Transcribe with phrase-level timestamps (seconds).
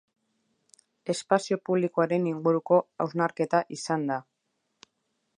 [1.13, 4.17] Espazio publikoaren inguruko hausnarketa izan da.